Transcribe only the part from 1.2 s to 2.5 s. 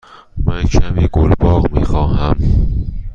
باغ می خواهم.